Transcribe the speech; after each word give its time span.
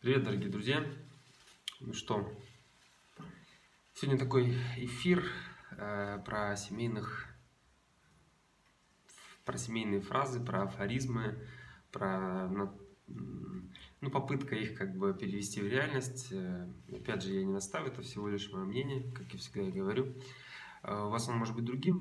Привет, 0.00 0.24
дорогие 0.24 0.48
друзья! 0.48 0.82
Ну 1.80 1.92
что, 1.92 2.26
сегодня 3.92 4.18
такой 4.18 4.56
эфир 4.78 5.22
э, 5.72 6.18
про 6.24 6.56
семейных, 6.56 7.28
про 9.44 9.58
семейные 9.58 10.00
фразы, 10.00 10.42
про 10.42 10.62
афоризмы, 10.62 11.46
про 11.92 12.48
ну, 13.08 14.10
попытка 14.10 14.54
их 14.54 14.74
как 14.74 14.96
бы 14.96 15.12
перевести 15.12 15.60
в 15.60 15.68
реальность. 15.68 16.32
Э, 16.32 16.66
опять 16.90 17.22
же, 17.22 17.34
я 17.34 17.44
не 17.44 17.52
наставлю, 17.52 17.92
это 17.92 18.00
всего 18.00 18.30
лишь 18.30 18.50
мое 18.50 18.64
мнение, 18.64 19.12
как 19.12 19.30
я 19.30 19.38
всегда 19.38 19.68
и 19.68 19.70
говорю. 19.70 20.14
Э, 20.82 20.98
у 20.98 21.10
вас 21.10 21.28
оно 21.28 21.36
может 21.36 21.54
быть 21.54 21.66
другим, 21.66 22.00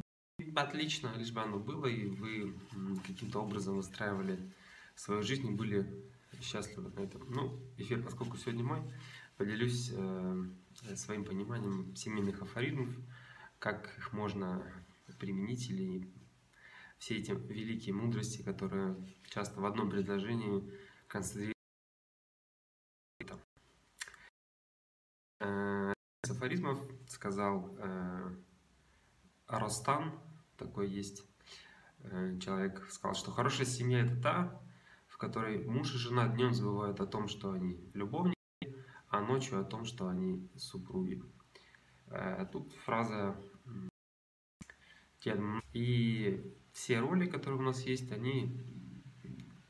отлично, 0.55 1.11
лишь 1.17 1.33
бы 1.33 1.41
оно 1.41 1.59
было, 1.59 1.87
и 1.87 2.07
вы 2.07 2.57
каким-то 3.05 3.41
образом 3.41 3.75
выстраивали 3.75 4.39
свою 4.95 5.21
жизнь 5.21 5.47
и 5.47 5.51
были 5.51 5.85
счастливы 6.41 6.89
на 6.91 7.01
этом. 7.01 7.29
Ну, 7.29 7.59
эфир, 7.77 8.03
поскольку 8.03 8.37
сегодня 8.37 8.63
мой, 8.63 8.81
поделюсь 9.37 9.91
э, 9.93 10.45
своим 10.95 11.25
пониманием 11.25 11.95
семейных 11.95 12.41
афоризмов, 12.41 12.89
как 13.59 13.97
их 13.97 14.13
можно 14.13 14.63
применить 15.19 15.69
или 15.69 16.11
все 16.97 17.17
эти 17.17 17.31
великие 17.31 17.93
мудрости, 17.93 18.41
которые 18.41 18.95
часто 19.29 19.59
в 19.59 19.65
одном 19.65 19.89
предложении 19.89 20.63
концентрируются. 21.07 21.55
Э, 25.39 25.93
из 26.23 26.31
афоризмов 26.31 26.79
сказал 27.07 27.75
э, 27.79 28.35
Ростан, 29.47 30.19
такой 30.57 30.89
есть 30.89 31.23
э, 31.99 32.37
человек, 32.39 32.85
сказал, 32.91 33.15
что 33.15 33.31
хорошая 33.31 33.65
семья 33.65 34.01
это 34.05 34.21
та, 34.21 34.61
которой 35.19 35.65
муж 35.65 35.93
и 35.93 35.97
жена 35.97 36.27
днем 36.29 36.53
забывают 36.53 37.01
о 37.01 37.05
том, 37.05 37.27
что 37.27 37.51
они 37.51 37.77
любовники, 37.93 38.37
а 39.09 39.19
ночью 39.21 39.59
о 39.59 39.65
том, 39.65 39.83
что 39.83 40.07
они 40.07 40.49
супруги. 40.55 41.21
Э, 42.07 42.47
тут 42.51 42.73
фраза 42.85 43.35
и 45.73 46.55
все 46.71 46.99
роли, 46.99 47.27
которые 47.27 47.59
у 47.59 47.63
нас 47.63 47.81
есть, 47.81 48.11
они 48.13 48.57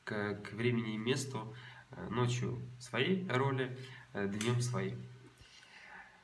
к, 0.03 0.36
к 0.36 0.53
времени 0.53 0.94
и 0.94 0.97
месту 0.97 1.56
э, 1.89 2.08
ночью 2.09 2.61
своей 2.80 3.28
роли, 3.28 3.75
э, 4.13 4.28
днем 4.28 4.61
своей. 4.61 4.95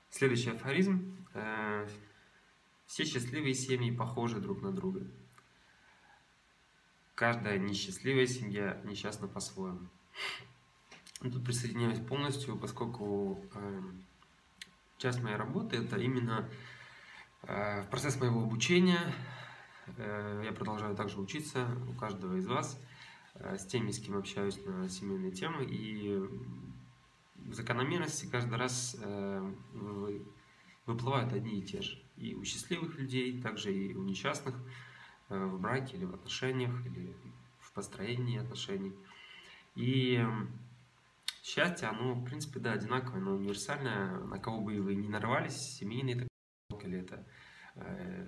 Следующий 0.10 0.52
афоризм. 0.52 1.18
Все 2.86 3.04
счастливые 3.04 3.56
семьи 3.56 3.92
похожи 3.92 4.40
друг 4.40 4.62
на 4.62 4.72
друга 4.72 5.06
каждая 7.16 7.58
несчастливая 7.58 8.28
семья 8.28 8.80
несчастна 8.84 9.28
по-своему. 9.28 9.88
Тут 11.22 11.44
присоединяюсь 11.44 12.00
полностью, 12.00 12.58
поскольку 12.58 13.42
э, 13.56 13.82
часть 14.98 15.24
моей 15.24 15.38
работы 15.38 15.78
это 15.78 15.98
именно 15.98 16.48
э, 17.44 17.84
процесс 17.90 18.20
моего 18.20 18.44
обучения. 18.44 19.00
Э, 19.98 20.42
я 20.44 20.52
продолжаю 20.52 20.96
также 20.96 21.20
учиться 21.20 21.68
у 21.90 21.94
каждого 21.94 22.36
из 22.36 22.46
вас, 22.46 22.80
э, 23.36 23.58
с 23.58 23.66
теми, 23.66 23.92
с 23.92 24.00
кем 24.00 24.18
общаюсь 24.18 24.60
на 24.66 24.90
семейные 24.90 25.32
темы. 25.32 25.66
И 25.66 26.22
закономерности 27.52 28.26
каждый 28.26 28.58
раз 28.58 28.98
э, 29.00 29.54
вы, 29.72 30.22
выплывают 30.86 31.32
одни 31.32 31.60
и 31.60 31.64
те 31.64 31.82
же. 31.82 31.98
И 32.18 32.36
у 32.36 32.44
счастливых 32.44 33.00
людей, 33.00 33.42
также 33.42 33.74
и 33.74 33.96
у 33.96 34.04
несчастных– 34.04 34.56
в 35.30 35.60
браке 35.60 35.98
или 35.98 36.06
в 36.06 36.14
отношениях, 36.14 36.86
или 36.86 37.16
в 37.60 37.72
построении 37.74 38.40
отношений. 38.40 38.94
И 39.76 40.26
счастье, 41.44 41.88
оно, 41.88 42.14
в 42.14 42.24
принципе, 42.24 42.60
да, 42.60 42.74
одинаковое, 42.74 43.22
но 43.22 43.34
универсальное, 43.36 44.20
на 44.20 44.40
кого 44.40 44.62
бы 44.62 44.82
вы 44.82 44.96
ни 44.96 45.08
нарвались, 45.08 45.78
семейный 45.78 46.14
это 46.14 46.28
или 46.84 47.00
это 47.00 47.26
э, 47.76 48.28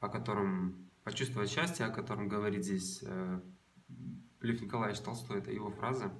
о 0.00 0.08
котором 0.08 0.90
почувствовать 1.04 1.50
счастье, 1.50 1.86
о 1.86 1.90
котором 1.90 2.28
говорит 2.28 2.64
здесь 2.64 3.02
э, 3.02 3.40
Лев 4.40 4.60
Николаевич 4.60 5.00
Толстой, 5.00 5.38
это 5.38 5.50
его 5.50 5.70
фраза, 5.70 6.12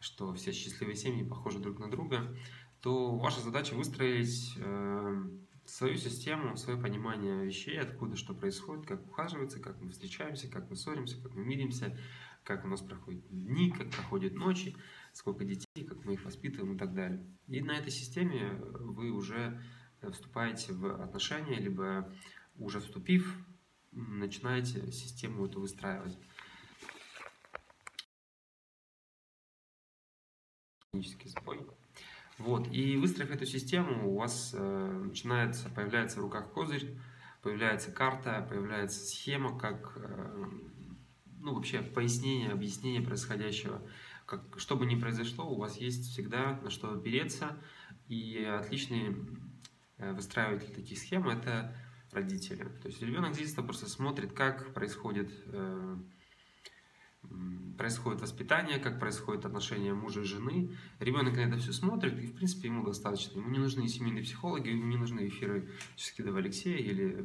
что 0.00 0.32
все 0.34 0.52
счастливые 0.52 0.96
семьи 0.96 1.24
похожи 1.24 1.58
друг 1.58 1.78
на 1.78 1.90
друга, 1.90 2.36
то 2.80 3.16
ваша 3.16 3.40
задача 3.40 3.74
выстроить 3.74 4.54
э, 4.58 5.24
свою 5.66 5.96
систему, 5.96 6.56
свое 6.56 6.80
понимание 6.80 7.44
вещей, 7.44 7.78
откуда 7.78 8.16
что 8.16 8.34
происходит, 8.34 8.86
как 8.86 9.04
ухаживается, 9.06 9.60
как 9.60 9.80
мы 9.80 9.90
встречаемся, 9.90 10.48
как 10.48 10.70
мы 10.70 10.76
ссоримся, 10.76 11.20
как 11.20 11.34
мы 11.34 11.44
миримся, 11.44 11.98
как 12.44 12.64
у 12.64 12.68
нас 12.68 12.80
проходят 12.80 13.28
дни, 13.28 13.70
как 13.70 13.90
проходят 13.90 14.34
ночи, 14.34 14.76
сколько 15.12 15.44
детей, 15.44 15.84
как 15.84 16.04
мы 16.04 16.14
их 16.14 16.24
воспитываем 16.24 16.76
и 16.76 16.78
так 16.78 16.94
далее. 16.94 17.26
И 17.48 17.60
на 17.60 17.72
этой 17.72 17.90
системе 17.90 18.52
вы 18.78 19.10
уже 19.10 19.60
вступаете 20.12 20.72
в 20.72 21.02
отношения, 21.02 21.58
либо 21.58 22.12
уже 22.56 22.80
вступив, 22.80 23.36
начинаете 23.90 24.92
систему 24.92 25.46
эту 25.46 25.60
выстраивать. 25.60 26.18
Технический 30.92 31.28
сбой. 31.28 31.66
Вот. 32.38 32.68
И 32.72 32.96
выстроив 32.96 33.30
эту 33.30 33.46
систему, 33.46 34.10
у 34.10 34.18
вас 34.18 34.54
э, 34.56 35.02
начинается, 35.04 35.70
появляется 35.70 36.18
в 36.18 36.22
руках 36.22 36.52
козырь, 36.52 36.96
появляется 37.42 37.90
карта, 37.90 38.46
появляется 38.48 39.04
схема, 39.04 39.58
как 39.58 39.92
э, 39.96 40.44
ну, 41.40 41.54
вообще 41.54 41.80
пояснение, 41.80 42.50
объяснение 42.50 43.00
происходящего. 43.00 43.80
Как, 44.26 44.42
что 44.58 44.76
бы 44.76 44.84
ни 44.84 44.96
произошло, 44.96 45.48
у 45.48 45.58
вас 45.58 45.76
есть 45.78 46.10
всегда 46.10 46.60
на 46.62 46.70
что 46.70 46.92
опереться. 46.92 47.56
И 48.08 48.44
отличный 48.44 49.16
э, 49.98 50.12
выстраиватель 50.12 50.74
таких 50.74 50.98
схем– 50.98 51.28
это 51.28 51.74
родители. 52.12 52.64
То 52.82 52.88
есть 52.88 53.00
ребенок 53.00 53.34
здесь 53.34 53.52
просто 53.52 53.88
смотрит, 53.88 54.32
как 54.32 54.74
происходит 54.74 55.30
э, 55.46 55.96
происходит 57.76 58.20
воспитание, 58.22 58.78
как 58.78 58.98
происходит 58.98 59.44
отношение 59.44 59.94
мужа 59.94 60.22
и 60.22 60.24
жены. 60.24 60.70
Ребенок 60.98 61.36
на 61.36 61.40
это 61.40 61.56
все 61.58 61.72
смотрит, 61.72 62.18
и, 62.18 62.26
в 62.26 62.34
принципе, 62.34 62.68
ему 62.68 62.84
достаточно. 62.84 63.38
Ему 63.38 63.50
не 63.50 63.58
нужны 63.58 63.86
семейные 63.88 64.24
психологи, 64.24 64.68
ему 64.68 64.86
не 64.86 64.96
нужны 64.96 65.28
эфиры 65.28 65.70
Ческидова 65.96 66.38
Алексея 66.38 66.78
или 66.78 67.24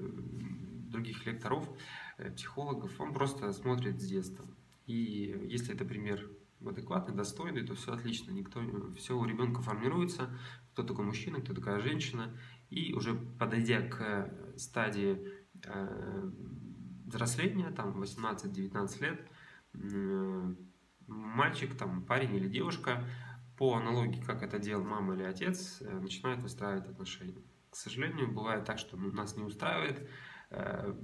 других 0.92 1.26
лекторов, 1.26 1.70
э, 2.18 2.32
психологов. 2.32 3.00
Он 3.00 3.14
просто 3.14 3.52
смотрит 3.54 4.02
с 4.02 4.06
детства. 4.06 4.46
И 4.86 5.48
если 5.50 5.74
это 5.74 5.86
пример 5.86 6.30
адекватный, 6.66 7.16
достойный, 7.16 7.66
то 7.66 7.74
все 7.76 7.94
отлично. 7.94 8.32
Никто, 8.32 8.62
все 8.98 9.18
у 9.18 9.26
ребенка 9.26 9.62
формируется, 9.62 10.30
кто 10.74 10.84
такой 10.84 11.06
мужчина, 11.06 11.40
кто 11.42 11.54
такая 11.54 11.80
женщина. 11.80 12.38
И 12.70 12.94
уже 12.94 13.16
подойдя 13.16 13.82
к 13.82 14.32
стадии 14.58 15.18
э, 15.64 16.32
взросления, 17.06 17.72
там 17.72 18.02
18-19 18.02 19.02
лет, 19.02 19.31
мальчик, 21.08 21.76
там, 21.78 22.04
парень 22.04 22.36
или 22.36 22.48
девушка, 22.48 23.06
по 23.58 23.76
аналогии, 23.76 24.20
как 24.20 24.42
это 24.42 24.58
делал 24.58 24.84
мама 24.84 25.14
или 25.14 25.24
отец, 25.24 25.82
э, 25.82 26.00
начинает 26.00 26.40
выстраивать 26.40 26.88
отношения. 26.88 27.44
К 27.70 27.76
сожалению, 27.76 28.32
бывает 28.32 28.66
так, 28.66 28.80
что 28.80 28.98
ну, 28.98 29.12
нас 29.12 29.38
не 29.38 29.44
устраивает. 29.44 30.10
Э, 30.50 30.96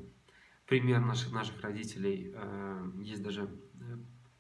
пример 0.66 1.02
наших, 1.02 1.32
наших 1.32 1.62
родителей, 1.62 2.32
э, 2.34 2.92
есть 3.00 3.22
даже 3.22 3.48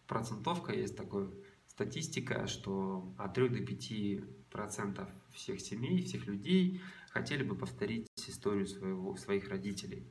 процентовка, 0.07 0.73
есть 0.73 0.97
такая 0.97 1.29
статистика, 1.67 2.47
что 2.47 3.13
от 3.19 3.35
3 3.35 3.49
до 3.49 3.59
5 3.59 4.49
процентов 4.49 5.09
всех 5.31 5.61
семей, 5.61 6.01
всех 6.01 6.25
людей 6.25 6.81
хотели 7.11 7.43
бы 7.43 7.55
повторить 7.55 8.07
историю 8.27 8.65
своего, 8.65 9.15
своих 9.15 9.47
родителей. 9.49 10.07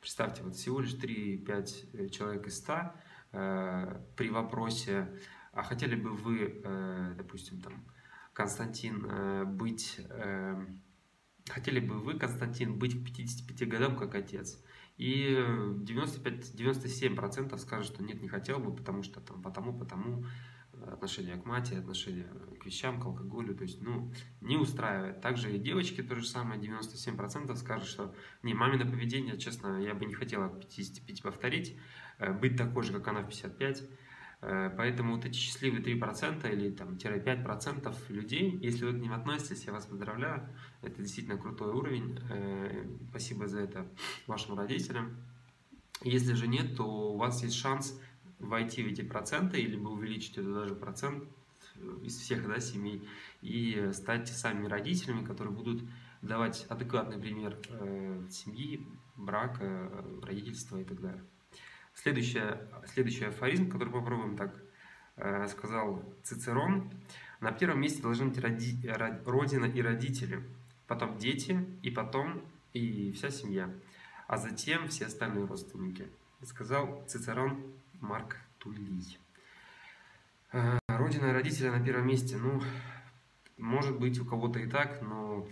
Представьте, 0.00 0.42
вот 0.42 0.54
всего 0.54 0.80
лишь 0.80 0.94
3-5 0.94 2.08
человек 2.08 2.46
из 2.46 2.56
100 2.56 2.72
Э, 2.72 2.88
при 3.32 4.28
вопросе, 4.28 5.08
а 5.52 5.62
хотели 5.62 5.94
бы 5.94 6.10
вы, 6.10 6.60
э, 6.64 7.14
допустим, 7.16 7.60
там, 7.60 7.84
Константин, 8.32 9.06
э, 9.08 9.44
быть, 9.44 10.00
хотели 11.48 11.80
бы 11.80 11.98
вы, 11.98 12.18
Константин, 12.18 12.78
быть 12.78 13.00
к 13.00 13.04
55 13.04 13.68
годам 13.68 13.96
как 13.96 14.14
отец? 14.14 14.62
И 14.96 15.34
95-97% 15.34 17.58
скажут, 17.58 17.94
что 17.94 18.02
нет, 18.02 18.22
не 18.22 18.28
хотел 18.28 18.58
бы, 18.58 18.74
потому 18.74 19.02
что 19.02 19.20
там, 19.20 19.42
потому, 19.42 19.78
потому, 19.78 20.24
отношение 20.86 21.36
к 21.36 21.44
матери, 21.44 21.80
отношение 21.80 22.26
к 22.60 22.66
вещам, 22.66 23.00
к 23.00 23.06
алкоголю, 23.06 23.54
то 23.54 23.64
есть, 23.64 23.82
ну, 23.82 24.12
не 24.40 24.56
устраивает. 24.56 25.20
Также 25.20 25.54
и 25.54 25.58
девочки 25.58 26.02
то 26.02 26.16
же 26.16 26.26
самое, 26.26 26.58
97% 26.60 27.54
скажут, 27.56 27.88
что 27.88 28.14
не, 28.42 28.54
мамино 28.54 28.90
поведение, 28.90 29.38
честно, 29.38 29.80
я 29.80 29.94
бы 29.94 30.06
не 30.06 30.14
хотела 30.14 30.48
55 30.48 31.22
повторить, 31.22 31.76
Э, 31.76 31.80
быть 32.40 32.56
такой 32.56 32.82
же, 32.84 32.92
как 32.92 33.08
она 33.08 33.22
в 33.22 33.28
55. 33.28 33.82
Э, 34.42 34.70
поэтому 34.76 35.14
вот 35.14 35.24
эти 35.24 35.36
счастливые 35.36 35.82
3% 35.82 36.52
или 36.52 36.70
там, 36.70 36.96
5% 36.96 37.94
людей, 38.08 38.58
если 38.60 38.84
вы 38.84 38.92
к 38.92 39.00
ним 39.00 39.12
относитесь, 39.12 39.64
я 39.64 39.72
вас 39.72 39.86
поздравляю. 39.86 40.48
Это 40.82 41.00
действительно 41.00 41.38
крутой 41.38 41.72
уровень. 41.72 42.18
Э, 42.28 42.84
спасибо 43.10 43.46
за 43.46 43.60
это 43.60 43.86
вашим 44.26 44.58
родителям. 44.58 45.16
Если 46.02 46.34
же 46.34 46.48
нет, 46.48 46.76
то 46.76 47.12
у 47.12 47.16
вас 47.16 47.42
есть 47.44 47.54
шанс 47.54 48.00
войти 48.40 48.82
в 48.82 48.88
эти 48.88 49.02
проценты, 49.02 49.60
или 49.60 49.76
увеличить 49.76 50.36
это 50.36 50.52
даже 50.52 50.74
процент 50.74 51.24
из 52.02 52.18
всех 52.18 52.46
да, 52.48 52.58
семей 52.58 53.08
и 53.40 53.90
стать 53.92 54.26
самими 54.28 54.66
родителями, 54.66 55.24
которые 55.24 55.54
будут 55.54 55.84
давать 56.20 56.66
адекватный 56.68 57.18
пример 57.18 57.56
э, 57.68 58.26
семьи, 58.28 58.84
брака, 59.16 59.88
родительства 60.22 60.78
и 60.78 60.84
так 60.84 61.00
далее. 61.00 61.22
Следующая, 61.94 62.68
следующий 62.86 63.26
афоризм, 63.26 63.70
который 63.70 63.92
попробуем 63.92 64.36
так, 64.36 64.54
э, 65.16 65.46
сказал 65.48 66.02
Цицерон. 66.22 66.90
На 67.40 67.52
первом 67.52 67.80
месте 67.80 68.02
должны 68.02 68.26
быть 68.26 68.38
роди, 68.38 68.78
родина 69.26 69.66
и 69.66 69.82
родители, 69.82 70.42
потом 70.86 71.18
дети, 71.18 71.64
и 71.82 71.90
потом 71.90 72.42
и 72.72 73.12
вся 73.12 73.30
семья, 73.30 73.70
а 74.26 74.36
затем 74.36 74.88
все 74.88 75.06
остальные 75.06 75.46
родственники. 75.46 76.08
Сказал 76.44 77.04
Цицерон 77.06 77.62
Марк 78.00 78.36
Туллий. 78.58 79.18
Э, 80.52 80.78
родина 80.86 81.26
и 81.26 81.32
родители 81.32 81.68
на 81.68 81.84
первом 81.84 82.06
месте. 82.06 82.36
Ну, 82.36 82.62
может 83.58 83.98
быть, 83.98 84.18
у 84.18 84.24
кого-то 84.24 84.58
и 84.58 84.66
так, 84.66 85.00
но 85.02 85.48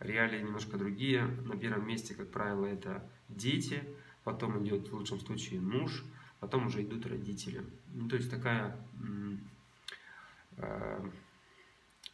реалии 0.00 0.40
немножко 0.40 0.76
другие. 0.76 1.22
На 1.22 1.56
первом 1.56 1.86
месте, 1.86 2.14
как 2.14 2.30
правило, 2.30 2.66
это 2.66 3.08
дети, 3.28 3.82
потом 4.28 4.62
идет 4.62 4.90
в 4.90 4.94
лучшем 4.94 5.20
случае 5.20 5.58
муж, 5.58 6.04
потом 6.38 6.66
уже 6.66 6.82
идут 6.82 7.06
родители. 7.06 7.64
Ну, 7.94 8.10
то 8.10 8.16
есть 8.16 8.30
такая 8.30 8.76
э, 10.58 11.00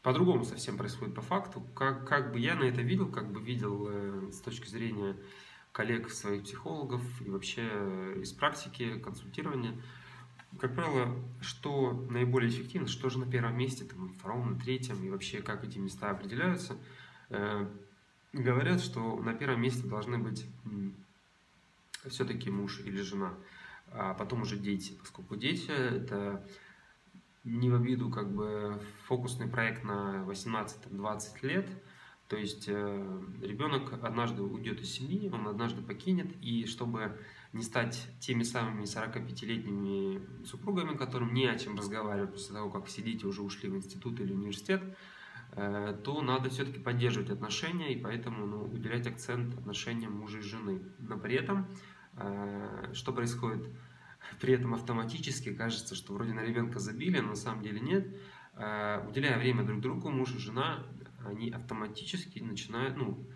по-другому 0.01 0.45
совсем 0.45 0.77
происходит 0.77 1.13
по 1.13 1.23
факту. 1.23 1.61
Как, 1.75 2.07
как 2.09 2.33
бы 2.33 2.39
я 2.39 2.55
на 2.55 2.63
это 2.63 2.83
видел, 2.83 3.09
как 3.09 3.33
бы 3.33 3.41
видел 3.41 3.89
э, 3.91 4.31
с 4.31 4.41
точки 4.41 4.69
зрения 4.69 5.17
коллег 5.73 6.09
своих 6.09 6.45
психологов 6.45 7.03
и 7.21 7.29
вообще 7.29 7.69
э, 7.69 8.21
из 8.23 8.33
практики 8.33 9.01
консультирования, 9.01 9.75
как 10.61 10.77
правило, 10.77 11.17
что 11.41 12.07
наиболее 12.11 12.49
эффективно, 12.49 12.87
что 12.87 13.11
же 13.11 13.19
на 13.19 13.27
первом 13.27 13.59
месте, 13.59 13.85
там, 13.85 14.09
втором, 14.09 14.53
на 14.53 14.61
третьем, 14.61 15.05
и 15.05 15.11
вообще 15.11 15.43
как 15.43 15.65
эти 15.65 15.79
места 15.79 16.11
определяются, 16.11 16.77
э, 17.31 17.67
говорят, 18.33 18.81
что 18.81 19.17
на 19.17 19.35
первом 19.35 19.63
месте 19.63 19.89
должны 19.89 20.19
быть 20.19 20.47
все-таки 22.09 22.51
муж 22.51 22.81
или 22.81 23.01
жена, 23.01 23.35
а 23.93 24.15
потом 24.15 24.43
уже 24.43 24.57
дети, 24.57 24.97
поскольку 24.99 25.37
дети– 25.37 25.69
это 25.71 26.47
не 27.45 27.71
в 27.71 27.75
обиду 27.75 28.11
как 28.11 28.31
бы 28.31 28.81
фокусный 29.07 29.49
проект 29.49 29.85
на 29.85 30.25
18-20 30.27 31.21
лет, 31.43 31.69
то 32.29 32.37
есть 32.37 32.65
э, 32.69 33.23
ребенок 33.43 33.93
однажды 34.03 34.43
уйдет 34.43 34.81
из 34.81 34.93
семьи, 34.93 35.29
он 35.31 35.47
однажды 35.47 35.83
покинет, 35.83 36.35
и 36.41 36.65
чтобы 36.67 37.19
не 37.53 37.63
стать 37.63 38.09
теми 38.19 38.43
самыми 38.43 38.85
45-летними 38.85 40.45
супругами, 40.45 40.97
которым 40.97 41.35
не 41.35 41.47
о 41.47 41.59
чем 41.59 41.77
разговаривать 41.77 42.33
после 42.33 42.55
того, 42.55 42.71
как 42.71 42.87
все 42.87 43.03
дети 43.03 43.27
уже 43.27 43.43
ушли 43.43 43.69
в 43.69 43.77
институт 43.77 44.19
или 44.21 44.33
университет, 44.33 44.83
э, 45.53 45.97
то 46.03 46.23
надо 46.23 46.49
все-таки 46.49 46.79
поддерживать 46.79 47.29
отношения, 47.29 47.93
и 47.93 48.01
поэтому 48.01 48.47
ну, 48.47 48.65
уделять 48.65 49.07
акцент 49.07 49.55
отношениям 49.59 50.15
мужа 50.15 50.39
и 50.39 50.43
жены. 50.43 50.81
Но 50.99 51.19
при 51.19 51.37
этом, 51.37 51.67
что 52.93 53.13
происходит 53.13 53.69
при 54.41 54.55
этом 54.55 54.75
автоматически 54.75 55.55
кажется, 55.55 55.95
что 55.95 56.15
вроде 56.15 56.33
на 56.33 56.41
ребенка 56.41 56.79
забили, 56.79 57.19
но 57.19 57.31
на 57.31 57.37
самом 57.37 57.63
деле 57.63 57.81
нет. 57.81 58.07
А, 58.55 59.07
уделяя 59.09 59.39
время 59.39 59.65
друг 59.65 59.81
другу, 59.81 60.11
муж 60.11 60.35
и 60.35 60.39
жена, 60.39 60.85
они 61.25 61.51
автоматически 61.51 62.39
начинают, 62.41 62.97
ну, 62.97 63.27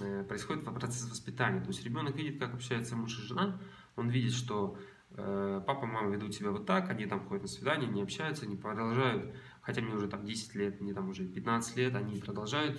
э, 0.00 0.24
происходит 0.24 0.64
процесс 0.64 1.08
воспитания. 1.10 1.60
То 1.60 1.68
есть 1.68 1.84
ребенок 1.84 2.16
видит, 2.16 2.38
как 2.38 2.54
общается 2.54 2.96
муж 2.96 3.18
и 3.18 3.22
жена, 3.22 3.60
он 3.96 4.08
видит, 4.08 4.32
что 4.32 4.78
э, 5.10 5.62
папа, 5.66 5.86
мама 5.86 6.10
ведут 6.10 6.34
себя 6.34 6.50
вот 6.50 6.66
так, 6.66 6.88
они 6.90 7.06
там 7.06 7.26
ходят 7.26 7.42
на 7.42 7.48
свидание, 7.48 7.88
не 7.88 8.02
общаются, 8.02 8.46
не 8.46 8.56
продолжают, 8.56 9.34
хотя 9.60 9.82
мне 9.82 9.94
уже 9.94 10.08
там 10.08 10.24
10 10.24 10.54
лет, 10.54 10.80
мне 10.80 10.94
там 10.94 11.08
уже 11.08 11.24
15 11.26 11.76
лет, 11.76 11.94
они 11.94 12.20
продолжают 12.20 12.78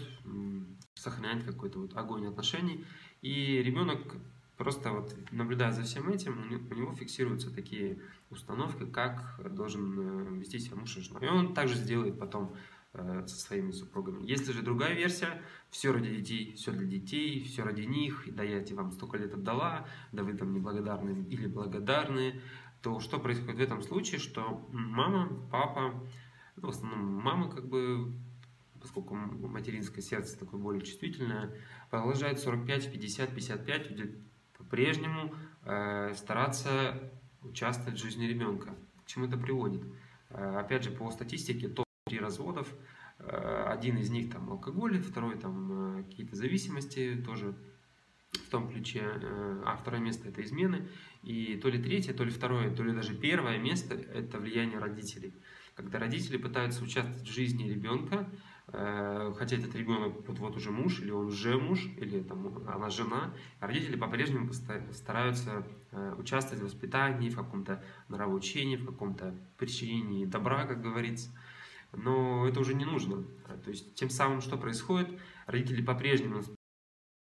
сохранять 0.95 1.45
какой-то 1.45 1.80
вот 1.80 1.95
огонь 1.95 2.28
отношений. 2.28 2.86
И 3.22 3.62
ребенок 3.62 4.00
Просто 4.57 4.92
вот 4.92 5.15
наблюдая 5.31 5.71
за 5.71 5.83
всем 5.83 6.09
этим, 6.09 6.68
у 6.71 6.74
него 6.74 6.94
фиксируются 6.94 7.54
такие 7.54 8.00
установки, 8.31 8.86
как 8.86 9.39
должен 9.54 10.00
э, 10.00 10.39
вести 10.39 10.57
себя 10.57 10.77
муж 10.77 10.98
и 10.98 11.01
жена. 11.01 11.19
И 11.19 11.27
он 11.27 11.54
также 11.54 11.75
сделает 11.75 12.18
потом 12.18 12.56
э, 12.94 13.24
со 13.27 13.36
своими 13.36 13.71
супругами. 13.71 14.25
Если 14.25 14.51
же 14.51 14.63
другая 14.63 14.95
версия, 14.95 15.44
все 15.69 15.92
ради 15.92 16.09
детей, 16.09 16.56
все 16.56 16.71
для 16.71 16.88
детей, 16.88 17.44
все 17.44 17.62
ради 17.63 17.83
них, 17.83 18.24
да 18.33 18.42
я 18.42 18.63
тебе 18.63 18.77
вам 18.77 18.92
столько 18.92 19.18
лет 19.18 19.31
отдала, 19.31 19.88
да 20.12 20.24
вы 20.24 20.33
там 20.33 20.51
неблагодарны 20.51 21.24
или 21.30 21.45
благодарны, 21.45 22.42
то 22.81 23.00
что 23.00 23.19
происходит 23.19 23.57
в 23.57 23.63
этом 23.63 23.83
случае, 23.83 24.19
что 24.19 24.68
мама, 24.71 25.30
папа, 25.51 26.04
ну, 26.56 26.68
в 26.68 26.69
основном 26.69 27.06
мама 27.21 27.51
как 27.51 27.68
бы, 27.68 28.12
поскольку 28.81 29.13
материнское 29.13 30.01
сердце 30.01 30.39
такое 30.39 30.59
более 30.59 30.81
чувствительное, 30.81 31.56
продолжает 31.92 32.39
45, 32.39 32.92
50, 32.92 33.36
55 33.36 34.18
по-прежнему 34.68 35.34
э, 35.64 36.14
стараться 36.14 37.12
участвовать 37.42 37.98
в 37.98 38.04
жизни 38.04 38.25
ребенка. 38.25 38.75
К 39.04 39.08
чему 39.08 39.25
это 39.25 39.38
приводит? 39.38 39.81
Э, 40.30 40.60
опять 40.60 40.84
же, 40.84 40.92
по 40.92 41.10
статистике, 41.10 41.69
топ-3 41.69 42.19
разводов, 42.19 42.68
э, 43.19 43.64
один 43.68 43.98
из 43.98 44.10
них 44.10 44.30
там 44.30 44.50
алкоголь, 44.50 45.00
второй 45.00 45.38
там 45.38 46.00
э, 46.00 46.04
какие-то 46.04 46.36
зависимости, 46.36 47.24
тоже 47.25 47.56
в 48.34 48.50
том 48.50 48.69
ключе, 48.69 49.04
э, 49.04 49.64
а 49.66 49.78
второе 49.78 50.02
место 50.02 50.28
это 50.28 50.42
измены, 50.44 50.90
и 51.24 51.56
то 51.56 51.69
ли 51.69 51.81
третье, 51.81 52.14
то 52.14 52.25
ли 52.25 52.30
второе, 52.30 52.75
то 52.75 52.84
ли 52.84 52.92
даже 52.92 53.16
первое 53.16 53.58
место 53.58 53.96
это 53.96 54.38
влияние 54.38 54.80
родителей. 54.80 55.34
Когда 55.75 55.98
родители 55.98 56.36
пытаются 56.36 56.84
участвовать 56.84 57.22
в 57.22 57.31
жизни 57.31 57.69
ребенка, 57.69 58.30
хотя 58.72 59.56
этот 59.56 59.74
ребенок 59.75 60.28
вот, 60.28 60.40
вот 60.40 60.56
уже 60.58 60.72
муж, 60.72 61.00
или 61.00 61.12
он 61.12 61.28
уже 61.28 61.58
муж, 61.58 61.86
или 61.98 62.22
там, 62.22 62.68
она 62.68 62.90
жена, 62.90 63.34
родители 63.62 63.96
по-прежнему 63.96 64.52
стараются 64.92 65.66
э, 65.92 66.16
участвовать 66.18 66.62
в 66.62 66.66
воспитании, 66.66 67.30
в 67.30 67.38
каком-то 67.38 67.81
нравоучении, 68.10 68.75
в 68.75 68.86
каком-то 68.86 69.34
причинении 69.58 70.25
добра, 70.25 70.66
как 70.66 70.81
говорится. 70.81 71.30
Но 71.94 72.46
это 72.46 72.60
уже 72.60 72.74
не 72.74 72.84
нужно. 72.84 73.24
То 73.64 73.69
есть 73.69 73.96
тем 73.96 74.10
самым, 74.10 74.42
что 74.42 74.58
происходит, 74.58 75.18
родители 75.46 75.81
по-прежнему 75.81 76.42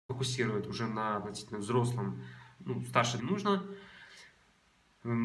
фокусируют 0.07 0.66
уже 0.66 0.88
на 0.88 1.18
относительно 1.18 1.60
взрослом, 1.60 2.24
ну, 2.60 2.81
старше 2.81 3.19
нужно, 3.22 3.63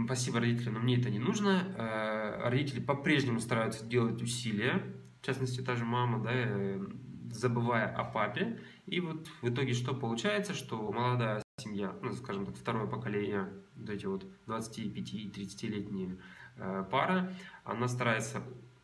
Спасибо 0.04 0.38
родителям, 0.38 0.74
но 0.74 0.80
мне 0.80 0.96
это 0.96 1.10
не 1.10 1.18
нужно. 1.18 1.74
Э, 1.76 2.48
родители 2.48 2.80
по-прежнему 2.80 3.40
стараются 3.40 3.84
делать 3.84 4.22
усилия, 4.22 4.80
в 5.22 5.24
частности, 5.24 5.60
та 5.60 5.76
же 5.76 5.84
мама, 5.84 6.20
да, 6.22 6.30
э, 6.32 6.84
забывая 7.30 7.86
о 7.86 8.02
папе. 8.02 8.58
И 8.86 9.00
вот 9.00 9.28
в 9.40 9.48
итоге 9.48 9.72
что 9.72 9.94
получается, 9.94 10.52
что 10.52 10.90
молодая 10.90 11.40
семья, 11.58 11.94
ну, 12.02 12.12
скажем 12.12 12.44
так, 12.44 12.56
второе 12.56 12.88
поколение, 12.88 13.48
вот 13.76 13.88
эти 13.88 14.06
вот 14.06 14.26
25-30-летние 14.48 16.18
э, 16.56 16.84
пара, 16.90 17.32
она 17.62 17.86
старается 17.86 18.42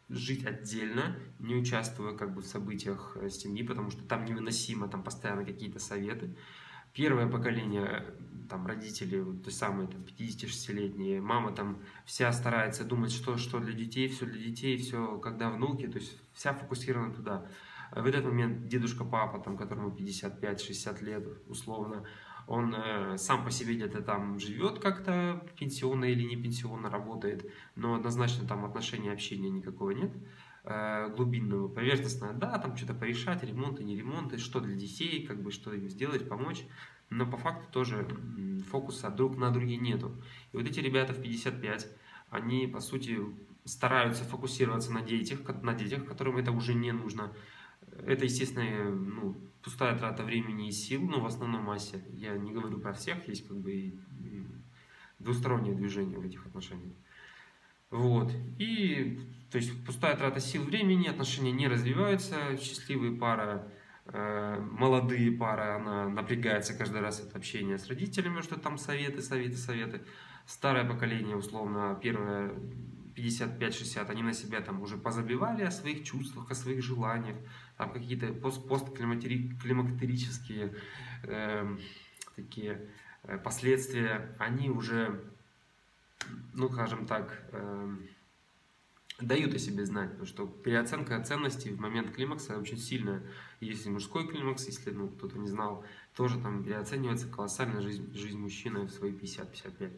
жить 0.09 0.47
отдельно, 0.47 1.17
не 1.41 1.57
участвуя 1.57 2.17
как 2.17 2.33
бы 2.33 2.41
в 2.43 2.47
событиях 2.47 3.17
э, 3.21 3.31
семьи, 3.31 3.65
потому 3.65 3.91
что 3.91 4.05
там 4.05 4.25
невыносимо, 4.25 4.89
там 4.89 5.03
постоянно 5.03 5.45
какие-то 5.45 5.81
советы. 5.81 6.37
Первое 6.95 7.27
поколение 7.27 8.05
там 8.49 8.67
родители, 8.67 9.21
вот, 9.21 9.45
то 9.45 9.51
самые 9.51 9.89
там 9.89 10.03
56-летние, 10.03 11.21
мама 11.21 11.53
там 11.53 11.79
вся 12.05 12.33
старается 12.33 12.85
думать, 12.85 13.13
что, 13.13 13.37
что 13.37 13.59
для 13.61 13.73
детей, 13.73 14.09
все 14.09 14.27
для 14.27 14.43
детей, 14.43 14.77
все 14.79 15.19
когда 15.19 15.51
внуки, 15.51 15.87
то 15.87 15.99
есть 15.99 16.19
вся 16.33 16.55
фокусирована 16.55 17.15
туда. 17.15 17.47
В 17.93 18.07
этот 18.07 18.25
момент 18.25 18.69
дедушка, 18.69 19.05
папа, 19.05 19.39
там, 19.39 19.57
которому 19.57 19.91
55-60 19.91 21.05
лет 21.05 21.27
условно, 21.47 22.05
он 22.47 22.75
э, 22.75 23.19
сам 23.19 23.45
по 23.45 23.51
себе 23.51 23.75
где-то 23.75 24.03
там 24.03 24.39
живет 24.39 24.79
как-то, 24.79 25.47
пенсионно 25.59 26.07
или 26.07 26.23
не 26.23 26.37
пенсионно 26.37 26.91
работает, 26.91 27.51
но 27.77 27.95
однозначно 27.95 28.49
там 28.49 28.65
отношения, 28.65 29.13
общения 29.13 29.51
никакого 29.51 29.91
нет 29.91 30.13
глубинного, 31.17 31.69
поверхностного, 31.69 32.35
да, 32.35 32.59
там 32.59 32.77
что-то 32.77 32.95
порешать, 32.95 33.43
ремонты, 33.43 33.85
не 33.85 33.97
ремонты, 33.97 34.39
что 34.39 34.61
для 34.61 34.77
детей, 34.77 35.27
как 35.27 35.43
бы 35.43 35.51
что 35.51 35.73
им 35.73 35.89
сделать, 35.89 36.29
помочь 36.29 36.65
но 37.11 37.27
по 37.27 37.37
факту 37.37 37.67
тоже 37.73 38.07
фокуса 38.71 39.11
друг 39.11 39.37
на 39.37 39.51
друге 39.51 39.77
нету. 39.77 40.13
И 40.53 40.57
вот 40.57 40.67
эти 40.67 40.81
ребята 40.81 41.13
в 41.13 41.23
55, 41.23 41.89
они, 42.31 42.67
по 42.67 42.81
сути, 42.81 43.19
стараются 43.65 44.25
фокусироваться 44.25 44.93
на 44.93 45.03
детях, 45.03 45.41
на 45.63 45.75
детях, 45.75 46.05
которым 46.05 46.37
это 46.37 46.53
уже 46.53 46.75
не 46.75 46.93
нужно. 46.93 47.33
Это, 48.07 48.25
естественно, 48.25 48.91
ну, 48.91 49.37
пустая 49.63 49.99
трата 49.99 50.23
времени 50.23 50.69
и 50.69 50.73
сил, 50.73 51.03
но 51.03 51.21
в 51.21 51.27
основном 51.27 51.63
массе. 51.63 52.05
Я 52.13 52.37
не 52.37 52.53
говорю 52.53 52.79
про 52.79 52.93
всех, 52.93 53.27
есть 53.29 53.47
как 53.49 53.57
бы 53.57 53.95
двустороннее 55.19 55.75
движение 55.75 56.19
в 56.19 56.25
этих 56.25 56.47
отношениях. 56.47 56.95
Вот. 57.91 58.33
И, 58.59 59.21
то 59.51 59.59
есть, 59.59 59.85
пустая 59.85 60.17
трата 60.17 60.41
сил 60.41 60.65
времени, 60.65 61.09
отношения 61.09 61.53
не 61.53 61.69
развиваются, 61.69 62.57
счастливые 62.59 63.17
пара 63.17 63.71
Э, 64.11 64.59
молодые 64.59 65.31
пары, 65.33 65.65
она 65.65 66.09
напрягается 66.09 66.73
каждый 66.73 67.03
раз 67.03 67.21
от 67.21 67.37
общения 67.37 67.77
с 67.77 67.89
родителями, 67.89 68.41
что 68.41 68.59
там 68.59 68.79
советы, 68.79 69.21
советы, 69.21 69.59
советы. 69.59 70.01
Старое 70.47 70.89
поколение, 70.89 71.37
условно, 71.37 71.99
первое, 72.03 72.55
55-60, 73.15 74.11
они 74.11 74.23
на 74.23 74.33
себя 74.33 74.63
там 74.63 74.81
уже 74.81 74.97
позабивали 74.97 75.63
о 75.63 75.71
своих 75.71 76.05
чувствах, 76.05 76.51
о 76.51 76.55
своих 76.55 76.83
желаниях, 76.83 77.37
там 77.77 77.93
какие-то 77.93 78.33
пост 78.33 78.67
постклимактерические 78.67 80.75
э, 81.25 81.77
такие 82.35 82.89
последствия, 83.45 84.35
они 84.39 84.71
уже, 84.71 85.21
ну, 86.55 86.71
скажем 86.71 87.07
так, 87.07 87.43
э, 87.53 87.97
дают 89.21 89.55
о 89.55 89.59
себе 89.59 89.85
знать, 89.85 90.11
потому 90.11 90.27
что 90.27 90.47
переоценка 90.47 91.23
ценностей 91.23 91.71
в 91.71 91.81
момент 91.81 92.15
климакса 92.15 92.59
очень 92.59 92.79
сильная. 92.79 93.23
Если 93.61 93.91
мужской 93.91 94.29
климакс, 94.29 94.67
если 94.67 94.91
ну, 94.91 95.09
кто-то 95.09 95.39
не 95.39 95.49
знал, 95.49 95.85
тоже 96.15 96.41
там 96.41 96.63
переоценивается 96.63 97.29
колоссальная 97.29 97.81
жизнь, 97.81 98.15
жизнь 98.15 98.39
мужчины 98.39 98.83
в 98.83 98.91
свои 98.91 99.13
50-55. 99.13 99.93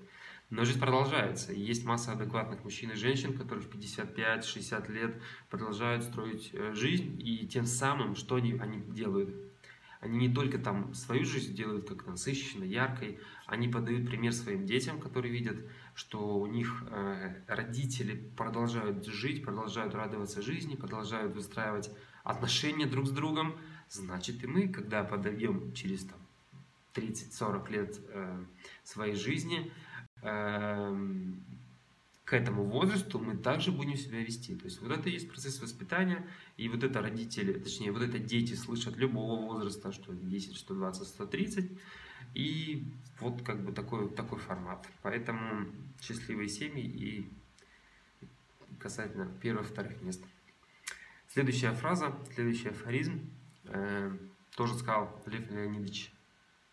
Но 0.48 0.64
жизнь 0.64 0.80
продолжается. 0.80 1.52
Есть 1.52 1.84
масса 1.84 2.12
адекватных 2.12 2.64
мужчин 2.64 2.90
и 2.90 2.94
женщин, 2.94 3.36
которые 3.36 3.64
в 3.64 3.70
55-60 3.70 4.90
лет 4.90 5.22
продолжают 5.48 6.02
строить 6.02 6.50
э, 6.52 6.72
жизнь. 6.74 7.20
И 7.20 7.46
тем 7.46 7.66
самым, 7.66 8.16
что 8.16 8.36
они, 8.36 8.54
они 8.54 8.80
делают? 8.80 9.49
Они 10.00 10.28
не 10.28 10.34
только 10.34 10.58
там 10.58 10.94
свою 10.94 11.24
жизнь 11.24 11.54
делают 11.54 11.88
как 11.88 12.06
насыщенной, 12.06 12.68
яркой, 12.68 13.18
они 13.46 13.68
подают 13.68 14.06
пример 14.06 14.32
своим 14.32 14.64
детям, 14.64 14.98
которые 14.98 15.32
видят, 15.32 15.56
что 15.94 16.38
у 16.38 16.46
них 16.46 16.84
э, 16.90 17.42
родители 17.46 18.16
продолжают 18.36 19.06
жить, 19.06 19.44
продолжают 19.44 19.94
радоваться 19.94 20.40
жизни, 20.40 20.74
продолжают 20.74 21.34
выстраивать 21.34 21.90
отношения 22.24 22.86
друг 22.86 23.06
с 23.06 23.10
другом. 23.10 23.56
Значит, 23.90 24.42
и 24.42 24.46
мы, 24.46 24.68
когда 24.68 25.04
подойдем 25.04 25.72
через 25.74 26.04
там, 26.04 26.18
30-40 26.94 27.70
лет 27.70 28.00
э, 28.08 28.44
своей 28.84 29.14
жизни, 29.14 29.70
Эм, 30.22 31.42
к 32.30 32.32
этому 32.32 32.62
возрасту 32.62 33.18
мы 33.18 33.36
также 33.36 33.72
будем 33.72 33.96
себя 33.96 34.20
вести. 34.20 34.54
То 34.54 34.66
есть 34.66 34.80
вот 34.80 34.92
это 34.92 35.08
и 35.08 35.14
есть 35.14 35.28
процесс 35.28 35.60
воспитания, 35.60 36.24
и 36.56 36.68
вот 36.68 36.84
это 36.84 37.02
родители, 37.02 37.58
точнее, 37.58 37.90
вот 37.90 38.02
это 38.02 38.20
дети 38.20 38.54
слышат 38.54 38.96
любого 38.96 39.40
возраста, 39.40 39.90
что 39.90 40.14
10, 40.14 40.56
что 40.56 40.74
20, 40.74 41.08
130, 41.08 41.72
и 42.34 42.84
вот 43.18 43.42
как 43.42 43.64
бы 43.64 43.72
такой, 43.72 44.08
такой 44.08 44.38
формат. 44.38 44.86
Поэтому 45.02 45.66
счастливые 46.00 46.48
семьи 46.48 46.84
и 46.84 47.28
касательно 48.78 49.26
первых, 49.42 49.66
вторых 49.66 50.00
мест. 50.00 50.22
Следующая 51.26 51.72
фраза, 51.72 52.16
следующий 52.32 52.68
афоризм, 52.68 53.28
э, 53.64 54.16
тоже 54.54 54.74
сказал 54.76 55.20
Лев 55.26 55.50
Леонидович, 55.50 56.12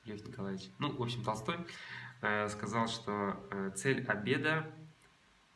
Лев 0.05 0.23
Николаевич, 0.23 0.69
ну, 0.77 0.95
в 0.95 1.01
общем, 1.01 1.23
Толстой, 1.23 1.57
Э, 2.21 2.49
сказал, 2.49 2.87
что 2.87 3.39
э, 3.51 3.71
цель 3.75 4.03
обеда 4.05 4.65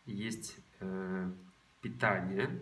есть 0.06 0.58
э, 0.80 1.32
питание, 1.82 2.60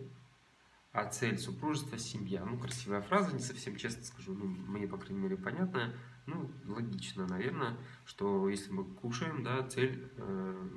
а 0.92 1.04
цель 1.06 1.38
супружества– 1.38 1.98
семья. 1.98 2.44
Ну, 2.44 2.58
красивая 2.58 3.00
фраза, 3.00 3.34
не 3.34 3.40
совсем 3.40 3.76
честно 3.76 4.02
скажу, 4.04 4.34
ну, 4.34 4.44
мне, 4.44 4.86
по 4.88 4.98
крайней 4.98 5.20
мере, 5.20 5.36
понятная. 5.36 5.94
Ну, 6.26 6.50
логично, 6.66 7.26
наверное, 7.26 7.76
что 8.04 8.48
если 8.48 8.72
мы 8.72 8.84
кушаем, 8.84 9.42
да, 9.42 9.66
цель, 9.68 10.10
э, 10.16 10.68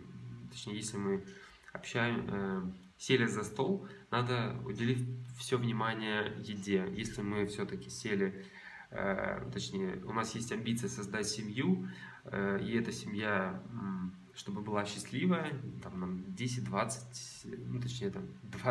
точнее, 0.52 0.76
если 0.76 0.98
мы 0.98 1.26
общаем, 1.74 2.28
э, 2.30 2.72
сели 2.98 3.26
за 3.26 3.44
стол, 3.44 3.88
надо 4.12 4.56
уделить 4.66 5.08
все 5.38 5.58
внимание 5.58 6.34
еде. 6.40 6.88
Если 6.92 7.22
мы 7.22 7.46
все-таки 7.48 7.90
сели, 7.90 8.46
э, 8.92 9.50
точнее, 9.52 10.04
у 10.06 10.14
нас 10.14 10.36
есть 10.36 10.52
амбиция 10.52 10.90
создать 10.90 11.28
семью, 11.28 11.88
Э, 12.26 12.60
и 12.62 12.78
эта 12.78 12.92
семья, 12.92 13.62
чтобы 14.36 14.62
была 14.62 14.86
счастливая, 14.86 15.54
там, 15.82 16.00
нам 16.00 16.26
10-20, 16.38 17.58
ну, 17.68 17.82
точнее, 17.82 18.10
там, 18.10 18.24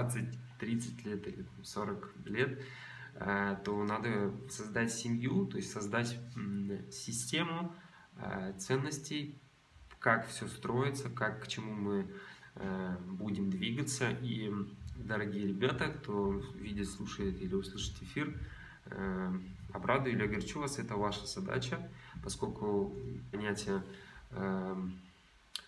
20-30 0.61 1.04
лет 1.04 1.26
или 1.26 1.47
40 1.62 2.12
лет, 2.26 2.62
э, 3.14 3.57
то 3.64 3.85
надо 3.85 4.33
создать 4.49 4.92
семью, 4.92 5.47
то 5.47 5.57
есть 5.57 5.71
создать 5.71 6.19
систему 6.90 7.75
э, 8.16 8.54
ценностей, 8.59 9.38
как 9.99 10.26
все 10.26 10.49
строится, 10.49 11.11
как 11.11 11.45
к 11.45 11.47
чему 11.47 11.73
мы 11.75 12.07
будем 13.07 13.49
двигаться. 13.49 14.11
И, 14.21 14.52
дорогие 14.99 15.47
ребята, 15.47 15.88
кто 15.88 16.33
видит, 16.54 16.90
слушает 16.90 17.40
или 17.40 17.54
услышит 17.54 18.02
эфир, 18.02 18.37
обрадую 19.73 20.14
или 20.14 20.25
огорчу 20.25 20.61
вас, 20.61 20.78
это 20.78 20.97
ваша 20.97 21.25
задача 21.25 21.88
поскольку 22.23 22.92
понятие, 23.31 23.83
э, 24.31 24.76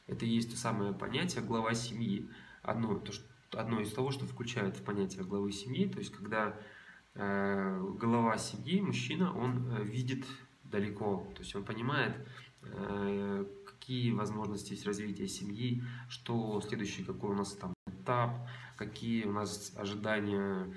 это 0.06 0.26
и 0.26 0.28
есть 0.28 0.50
то 0.50 0.56
самое 0.56 0.92
понятие 0.92 1.42
глава 1.42 1.74
семьи. 1.74 2.28
Одно, 2.62 2.98
то, 2.98 3.12
что, 3.12 3.24
одно 3.52 3.80
из 3.80 3.92
того, 3.92 4.10
что 4.10 4.26
включает 4.26 4.76
в 4.76 4.82
понятие 4.82 5.24
главы 5.24 5.52
семьи, 5.52 5.88
то 5.88 5.98
есть 5.98 6.12
когда 6.12 6.58
э, 7.14 7.80
глава 7.98 8.36
семьи, 8.38 8.80
мужчина, 8.80 9.36
он 9.36 9.70
э, 9.72 9.84
видит 9.84 10.24
далеко, 10.64 11.26
то 11.34 11.40
есть 11.40 11.54
он 11.54 11.64
понимает, 11.64 12.16
э, 12.62 13.44
какие 13.66 14.12
возможности 14.12 14.72
есть 14.72 14.86
развития 14.86 15.28
семьи, 15.28 15.82
что 16.08 16.60
следующий, 16.60 17.04
какой 17.04 17.30
у 17.30 17.34
нас 17.34 17.52
там 17.52 17.74
этап, 17.86 18.48
какие 18.76 19.24
у 19.24 19.32
нас 19.32 19.72
ожидания 19.76 20.72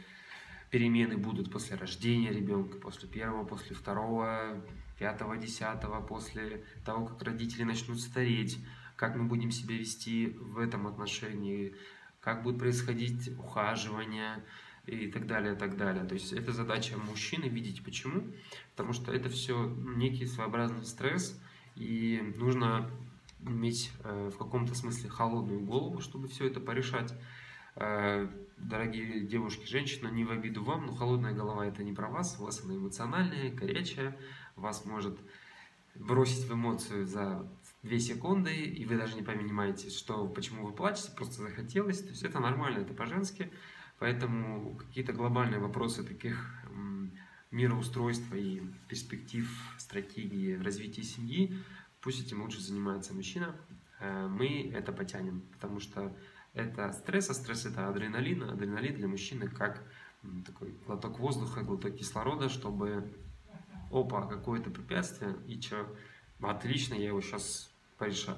перемены 0.70 1.18
будут 1.18 1.52
после 1.52 1.78
рождения 1.78 2.32
ребенка, 2.32 2.78
после 2.78 3.08
первого, 3.08 3.46
после 3.46 3.76
второго, 3.76 4.62
пятого, 5.00 5.38
десятого, 5.38 6.02
после 6.02 6.64
того, 6.86 7.06
как 7.06 7.22
родители 7.24 7.64
начнут 7.64 8.00
стареть, 8.02 8.60
как 8.98 9.16
мы 9.16 9.26
будем 9.26 9.52
себя 9.52 9.78
вести 9.78 10.36
в 10.40 10.58
этом 10.58 10.88
отношении, 10.88 11.76
как 12.20 12.44
будет 12.44 12.60
происходить 12.60 13.30
ухаживание 13.38 14.44
и 14.86 15.10
так 15.10 15.28
далее, 15.28 15.54
и 15.54 15.58
так 15.58 15.78
далее. 15.78 16.04
То 16.04 16.16
есть 16.16 16.34
это 16.34 16.52
задача 16.52 16.98
мужчины 16.98 17.46
видеть 17.46 17.84
почему, 17.84 18.24
потому 18.72 18.92
что 18.94 19.14
это 19.14 19.30
все 19.30 19.74
некий 19.96 20.26
своеобразный 20.26 20.84
стресс, 20.84 21.40
и 21.76 22.34
нужно 22.38 22.90
иметь 23.46 23.92
э, 24.04 24.32
в 24.34 24.38
каком-то 24.38 24.74
смысле 24.74 25.10
холодную 25.10 25.62
голову, 25.62 26.02
чтобы 26.02 26.28
все 26.28 26.48
это 26.48 26.60
порешать. 26.60 27.14
Э, 27.76 28.28
дорогие 28.58 29.22
девушки, 29.22 29.68
женщины, 29.68 30.10
не 30.10 30.26
в 30.26 30.32
обиду 30.32 30.64
вам, 30.64 30.88
но 30.88 30.96
холодная 30.96 31.34
голова 31.34 31.68
это 31.68 31.84
не 31.84 31.94
про 31.94 32.10
вас, 32.10 32.38
у 32.40 32.46
вас 32.46 32.64
она 32.64 32.76
эмоциональная, 32.76 33.54
горячая, 33.54 34.18
вас 34.56 34.86
может 34.86 35.20
бросить 35.94 36.48
в 36.48 36.54
эмоцию 36.54 37.06
за 37.06 37.48
2 37.88 38.00
секунды, 38.00 38.54
и 38.54 38.86
вы 38.86 38.98
даже 38.98 39.16
не 39.16 39.22
понимаете, 39.24 39.90
что, 39.90 40.28
почему 40.28 40.66
вы 40.66 40.74
плачете, 40.74 41.12
просто 41.16 41.42
захотелось. 41.42 42.02
То 42.02 42.10
есть 42.10 42.24
это 42.24 42.40
нормально, 42.40 42.80
это 42.80 42.94
по-женски. 42.94 43.52
Поэтому 44.00 44.76
какие-то 44.76 45.14
глобальные 45.14 45.60
вопросы 45.60 46.04
таких 46.04 46.64
мироустройства 47.52 48.36
и 48.36 48.62
перспектив, 48.88 49.50
стратегии 49.78 50.54
развития 50.62 51.04
семьи, 51.04 51.58
пусть 52.02 52.26
этим 52.26 52.42
лучше 52.42 52.62
занимается 52.62 53.14
мужчина. 53.14 53.56
Э, 54.00 54.28
мы 54.28 54.70
это 54.74 54.92
потянем, 54.92 55.42
потому 55.54 55.80
что 55.80 56.16
это 56.54 56.92
стресс, 56.94 57.30
а 57.30 57.34
стресс 57.34 57.66
это 57.66 57.88
адреналин. 57.88 58.44
Адреналин 58.44 58.96
для 58.96 59.08
мужчины 59.08 59.48
как 59.48 59.84
такой 60.46 60.76
глоток 60.86 61.20
воздуха, 61.20 61.62
глоток 61.62 61.96
кислорода, 61.96 62.50
чтобы 62.50 63.12
опа, 63.92 64.26
какое-то 64.28 64.70
препятствие, 64.70 65.36
и 65.48 65.60
что, 65.62 65.88
отлично, 66.42 66.96
я 66.96 67.08
его 67.08 67.22
сейчас 67.22 67.72
порешаю. 67.98 68.38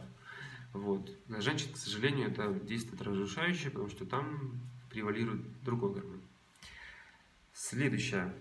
Вот. 0.74 1.12
На 1.28 1.42
женщин, 1.42 1.74
к 1.74 1.78
сожалению, 1.78 2.30
это 2.30 2.54
действует 2.54 3.02
разрушающе, 3.02 3.70
потому 3.70 3.90
что 3.90 4.06
там 4.06 4.60
превалирует 4.90 5.42
другой 5.64 5.94
гормон. 5.94 6.22
Следующее. 7.54 8.34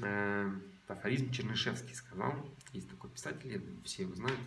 Э, 0.00 0.50
афоризм 0.88 1.30
Чернышевский 1.30 1.94
сказал, 1.94 2.34
есть 2.72 2.88
такой 2.90 3.10
писатель, 3.10 3.62
все 3.84 4.02
его 4.02 4.14
знают, 4.14 4.40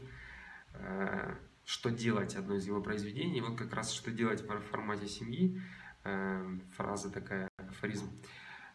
э, 0.74 1.36
что 1.66 1.90
делать, 1.90 2.36
одно 2.36 2.56
из 2.56 2.68
его 2.68 2.82
произведений, 2.82 3.42
вот 3.42 3.58
как 3.58 3.74
раз 3.74 3.92
что 3.92 4.12
делать 4.12 4.42
в 4.42 4.62
формате 4.62 5.08
семьи, 5.08 5.60
э, 6.04 6.58
фраза 6.76 7.10
такая, 7.10 7.48
афоризм. 7.58 8.10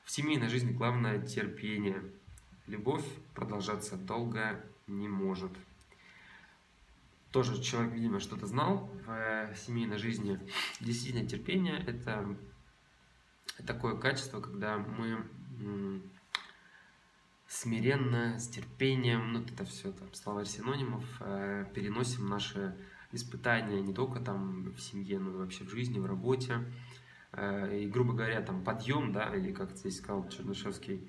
В 0.05 0.11
семейной 0.11 0.49
жизни 0.49 0.73
главное 0.73 1.25
терпение, 1.25 2.03
Любовь 2.67 3.05
продолжаться 3.35 3.97
долго 3.97 4.59
не 4.87 5.07
может. 5.07 5.51
Тоже 7.35 7.61
человек, 7.61 7.95
видимо, 7.95 8.21
что-то 8.21 8.47
знал 8.47 8.89
в 9.09 9.57
семейной 9.57 9.99
жизни. 9.99 10.39
Действительно, 10.79 11.27
терпение– 11.27 11.83
это 11.89 12.37
такое 13.67 13.97
качество, 13.97 14.41
когда 14.41 14.79
мы 14.79 15.25
смиренно, 17.49 18.39
с 18.39 18.47
терпением, 18.47 19.33
ну 19.33 19.41
это 19.41 19.65
все 19.65 19.91
там 19.91 20.15
словарь 20.15 20.47
синонимов, 20.47 21.05
э, 21.19 21.67
переносим 21.75 22.29
наши 22.29 22.77
испытания 23.11 23.81
не 23.83 23.93
только 23.93 24.21
там 24.21 24.71
в 24.71 24.79
семье, 24.81 25.19
но 25.19 25.31
и 25.31 25.37
вообще 25.37 25.65
в 25.65 25.71
жизни, 25.71 25.99
в 25.99 26.07
работе. 26.07 26.61
Э, 27.33 27.77
и, 27.77 27.89
грубо 27.89 28.13
говоря, 28.13 28.43
там 28.43 28.63
подъем, 28.63 29.13
да, 29.13 29.35
или 29.35 29.53
как 29.53 29.77
здесь 29.77 29.99
сказал 29.99 30.29
Чернышевский, 30.29 31.09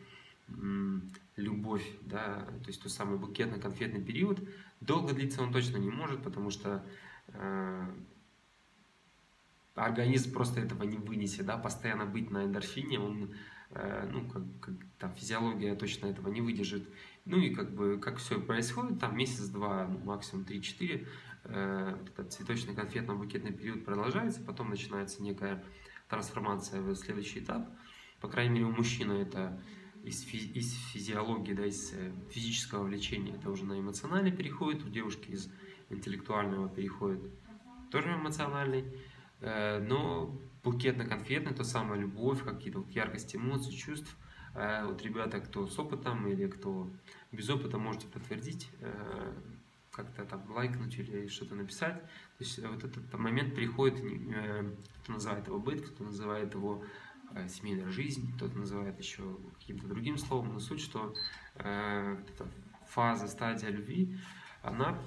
любовь, 1.36 1.86
да, 2.01 2.46
то 2.63 2.67
есть 2.67 2.82
тот 2.82 2.91
самый 2.91 3.17
букетно-конфетный 3.17 4.03
период, 4.03 4.39
долго 4.86 5.13
длиться 5.13 5.42
он 5.42 5.51
точно 5.51 5.77
не 5.77 5.89
может, 5.89 6.24
потому 6.24 6.50
что 6.50 6.86
э, 7.27 7.92
организм 9.75 10.34
просто 10.34 10.62
этого 10.62 10.84
не 10.84 10.98
вынесет, 10.98 11.46
да, 11.46 11.58
постоянно 11.58 12.06
быть 12.06 12.32
на 12.32 12.46
эндорфине, 12.46 13.00
он, 13.00 13.34
э, 13.72 14.10
ну, 14.12 14.27
как, 14.27 14.44
как 14.62 14.75
там, 15.00 15.13
физиология 15.13 15.75
точно 15.75 16.08
этого 16.08 16.30
не 16.30 16.42
выдержит. 16.42 16.88
Ну 17.25 17.38
и 17.38 17.54
как 17.54 17.74
бы, 17.74 18.00
как 18.00 18.18
все 18.18 18.39
происходит, 18.39 19.00
там 19.00 19.18
месяц-два, 19.18 19.88
ну, 19.88 20.00
максимум 20.00 20.46
3-4, 20.46 21.08
э, 21.46 21.98
этот 22.06 22.39
цветочно-конфетно-букетный 22.39 23.51
период 23.51 23.84
продолжается, 23.84 24.42
потом 24.42 24.70
начинается 24.70 25.22
некая 25.22 25.63
трансформация 26.08 26.82
в 26.82 26.96
следующий 26.96 27.39
этап. 27.39 27.68
По 28.22 28.27
крайней 28.27 28.54
мере, 28.54 28.65
у 28.65 28.72
мужчины 28.72 29.13
это 29.13 29.60
из, 30.06 30.22
фи- 30.22 30.52
из 30.54 30.74
физиологии, 30.94 31.54
да, 31.54 31.66
из 31.66 31.92
э, 31.94 32.12
физического 32.30 32.84
влечения, 32.84 33.36
это 33.36 33.50
уже 33.50 33.66
на 33.66 33.80
эмоциональный 33.80 34.32
переходит, 34.32 34.86
у 34.86 34.90
девушки 34.90 35.32
из 35.32 35.50
интеллектуального 35.90 36.70
переходит 36.70 37.22
тоже 37.92 38.14
эмоциональный. 38.14 38.86
Э, 39.42 39.80
но 39.80 40.40
букетно-конфетный, 40.64 41.54
то 41.54 41.64
самая 41.64 42.00
любовь, 42.00 42.44
какие-то 42.44 42.80
вот 42.80 42.90
яркость 42.92 43.36
эмоций, 43.36 43.74
чувств. 43.74 44.16
Э, 44.54 44.86
вот 44.86 45.02
ребята, 45.02 45.40
кто 45.40 45.68
с 45.68 45.78
опытом 45.80 46.28
или 46.28 46.48
кто 46.48 46.88
без 47.32 47.50
опыта, 47.50 47.78
можете 47.78 48.08
подтвердить, 48.08 48.70
как-то 49.92 50.26
там 50.26 50.44
лайкнуть 50.52 50.98
или 50.98 51.28
что-то 51.28 51.56
написать. 51.56 52.02
То 52.02 52.44
есть 52.44 52.60
вот 52.60 52.84
этот 52.84 53.14
момент 53.14 53.56
приходит, 53.56 54.00
кто 55.04 55.14
называет 55.14 55.48
его 55.48 55.60
быт, 55.60 55.82
кто 55.82 56.04
называет 56.04 56.54
его 56.54 56.84
семейная 57.50 57.89
жизнь, 57.92 58.34
кто-то 58.36 58.58
называет 58.58 59.00
еще 59.00 59.38
каким-то 59.60 59.88
другим 59.88 60.18
словом, 60.18 60.54
но 60.54 60.60
суть, 60.60 60.82
что 60.82 61.13
э, 61.56 62.18
эта 62.30 62.48
фаза, 62.88 63.27
стадия 63.27 63.70
любви, 63.70 64.18
она 64.62 64.98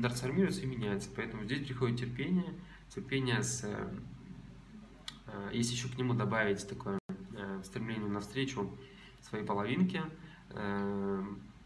трансформируется 0.00 0.62
и 0.62 0.66
меняется. 0.66 1.08
Поэтому 1.14 1.44
здесь 1.44 1.66
приходит 1.66 2.00
терпение, 2.00 2.54
терпение 2.94 3.42
с... 3.42 3.64
Э, 3.64 3.94
э, 5.26 5.50
если 5.52 5.74
еще 5.74 5.88
к 5.88 5.98
нему 5.98 6.14
добавить 6.14 6.66
такое 6.68 6.98
э, 7.36 7.62
стремление 7.64 8.08
навстречу 8.08 8.76
своей 9.22 9.44
половинке, 9.44 10.02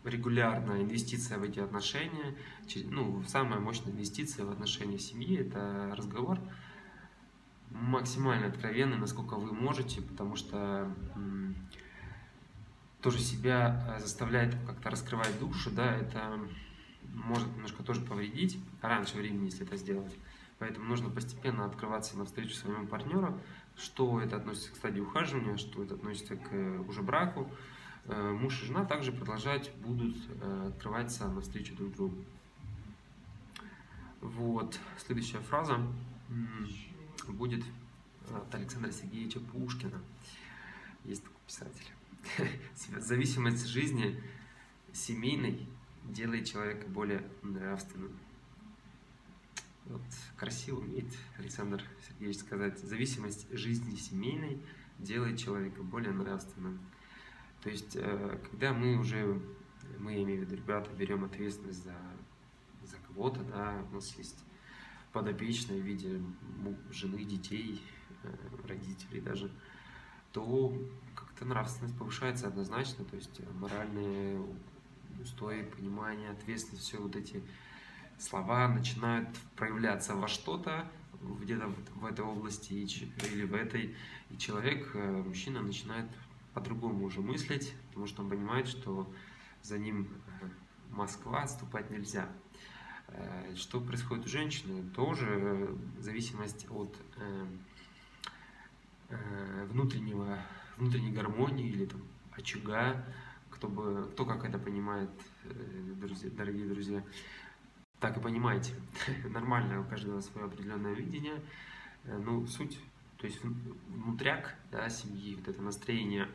регулярная 0.05 0.83
инвестиция 0.83 1.39
в 1.39 1.45
эти 1.45 1.61
отношения, 1.61 2.35
ну, 2.87 3.23
самая 3.29 3.61
мощная 3.61 3.93
инвестиция 3.93 4.45
в 4.45 4.51
отношения 4.51 4.99
семьи– 4.99 5.39
это 5.39 5.95
разговор 5.97 6.41
максимально 7.73 8.47
откровенный, 8.47 8.99
насколько 8.99 9.35
вы 9.37 9.53
можете, 9.53 10.03
потому 10.03 10.37
что 10.37 10.93
тоже 13.01 13.19
себя 13.19 13.97
заставляет 13.99 14.55
как-то 14.67 14.91
раскрывать 14.91 15.39
душу, 15.41 15.71
да, 15.71 15.97
это 15.97 16.39
может 17.13 17.49
немножко 17.49 17.83
тоже 17.83 18.01
повредить 18.01 18.59
раньше 18.81 19.17
времени, 19.17 19.47
если 19.47 19.67
это 19.67 19.77
сделать. 19.77 20.17
Поэтому 20.59 20.87
нужно 20.87 21.11
постепенно 21.11 21.65
открываться 21.65 22.17
навстречу 22.17 22.55
своему 22.55 22.87
партнеру, 22.87 23.39
что 23.77 24.21
это 24.21 24.37
относится 24.37 24.73
к 24.73 24.77
стадии 24.77 25.01
ухаживания, 25.01 25.57
что 25.57 25.83
это 25.83 25.95
относится 25.95 26.37
к 26.37 26.53
э, 26.53 26.79
уже 26.89 27.03
браку. 27.03 27.51
Э, 28.05 28.31
муж 28.31 28.63
и 28.63 28.67
жена 28.67 28.85
также 28.85 29.11
продолжать 29.11 29.73
будут 29.77 30.17
э, 30.29 30.69
открываться 30.69 31.29
навстречу 31.29 31.75
друг 31.75 31.93
другу. 31.95 32.17
Вот, 34.21 34.79
следующая 34.99 35.41
фраза 35.41 35.81
будет 37.31 37.65
от 38.31 38.55
Александра 38.55 38.91
Сергеевича 38.91 39.41
Пушкина. 39.41 40.01
Есть 41.05 41.23
такой 41.23 41.39
писатель. 41.47 41.93
Зависимость 43.01 43.67
жизни 43.67 44.21
семейной 44.93 45.69
делает 46.05 46.47
человека 46.47 46.87
более 46.89 47.23
нравственным. 47.43 48.13
Вот, 49.87 50.03
красиво 50.37 50.79
умеет 50.81 51.13
Александр 51.39 51.83
Сергеевич 52.07 52.39
сказать, 52.39 52.79
зависимость 52.79 53.47
жизни 53.51 53.97
семейной 53.97 54.63
делает 54.99 55.39
человека 55.39 55.83
более 55.83 56.13
нравственным. 56.13 56.81
То 57.63 57.71
есть, 57.71 57.97
э, 57.97 58.39
когда 58.51 58.73
мы 58.73 58.97
уже, 58.97 59.41
мы, 59.99 60.13
я 60.13 60.23
имею 60.23 60.41
в 60.41 60.45
виду, 60.45 60.57
ребята, 60.57 60.91
берем 60.93 61.25
ответственность 61.25 61.83
за, 61.85 61.97
за 62.85 62.97
кого-то, 63.09 63.43
да, 63.43 63.85
у 63.91 63.95
нас 63.95 64.17
есть 64.17 64.45
подопечные 65.13 65.81
в 65.81 65.85
виде 65.85 66.21
жены, 66.91 67.25
детей, 67.25 67.83
э, 68.23 68.35
родителей 68.67 69.21
даже, 69.21 69.51
то 70.33 70.75
как-то 71.15 71.45
нравственность 71.45 71.97
повышается 71.99 72.47
однозначно, 72.49 73.05
то 73.05 73.17
есть 73.17 73.41
моральные 73.61 74.43
устои, 75.21 75.63
понимание, 75.63 76.31
ответственность, 76.31 76.85
все 76.85 76.99
вот 76.99 77.17
эти 77.17 77.43
слова 78.19 78.69
начинают 78.69 79.29
проявляться 79.57 80.15
во 80.15 80.29
что-то, 80.29 80.91
где-то 81.41 81.73
в 81.95 82.05
этой 82.07 82.25
области 82.25 82.73
или 82.73 83.45
в 83.45 83.55
этой, 83.55 83.95
и 84.31 84.39
человек, 84.39 84.91
э, 84.95 85.23
мужчина, 85.23 85.61
начинает 85.61 86.11
по-другому 86.55 87.05
уже 87.05 87.21
мыслить, 87.21 87.75
потому 87.89 88.07
что 88.07 88.23
он 88.23 88.31
понимает, 88.31 88.67
что 88.69 89.13
за 89.63 89.79
ним 89.79 90.09
э, 90.41 90.49
Москва 90.91 91.43
отступать 91.43 91.91
нельзя. 91.91 92.29
Э, 93.15 93.55
что 93.57 93.81
происходит 93.81 94.27
у 94.27 94.29
женщины? 94.29 94.83
Тоже 94.91 95.77
зависимость 95.99 96.67
от 96.71 96.97
внутреннего, 99.69 100.39
внутренней 100.79 101.13
гармонии 101.13 101.69
или 101.69 101.85
там, 101.85 102.01
очага, 102.31 103.05
кто, 103.51 103.69
бы, 103.69 104.09
кто 104.13 104.25
как 104.25 104.47
это 104.47 104.59
понимает, 104.59 105.11
друзья, 106.01 106.31
дорогие 106.31 106.67
друзья 106.67 107.05
так 108.03 108.17
и 108.17 108.21
понимаете. 108.21 108.75
Нормально, 109.31 109.81
у 109.81 109.85
каждого 109.85 110.21
свое 110.21 110.49
определенное 110.49 110.93
видение. 110.93 111.41
Э, 112.05 112.19
ну, 112.19 112.47
суть, 112.49 112.79
то 113.17 113.27
есть 113.27 113.41
внутряк 113.89 114.57
да, 114.73 114.89
семьи, 114.89 115.37
вот 115.37 115.47
это 115.47 115.63
настроение, 115.63 116.29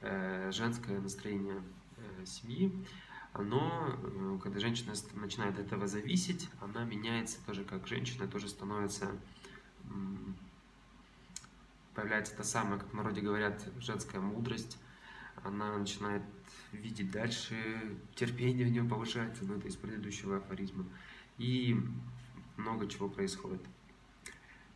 э, 0.00 0.50
женское 0.50 0.98
настроение 1.00 1.62
э, 1.96 2.26
семьи, 2.26 2.72
оно, 3.34 4.38
когда 4.42 4.60
женщина 4.60 4.94
начинает 5.14 5.58
от 5.58 5.66
этого 5.66 5.86
зависеть, 5.86 6.48
она 6.60 6.84
меняется 6.84 7.44
тоже 7.44 7.64
как 7.64 7.86
женщина, 7.86 8.28
тоже 8.28 8.48
становится, 8.48 9.10
появляется 11.94 12.36
та 12.36 12.44
самая, 12.44 12.78
как 12.78 12.90
в 12.90 12.94
народе 12.94 13.20
говорят, 13.20 13.68
женская 13.78 14.20
мудрость, 14.20 14.78
она 15.42 15.76
начинает 15.76 16.22
видеть 16.72 17.10
дальше, 17.10 17.56
терпение 18.14 18.66
в 18.66 18.70
нем 18.70 18.88
повышается, 18.88 19.44
ну 19.44 19.56
это 19.56 19.66
из 19.66 19.76
предыдущего 19.76 20.36
афоризма, 20.36 20.84
и 21.36 21.76
много 22.56 22.86
чего 22.86 23.08
происходит. 23.08 23.60